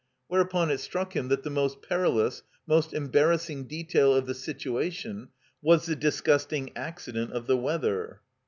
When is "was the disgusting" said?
5.61-6.71